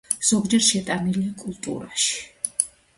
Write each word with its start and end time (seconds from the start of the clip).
ზოგჯერ 0.29 0.63
შეტანილია 0.69 1.37
კულტურაში. 1.45 2.21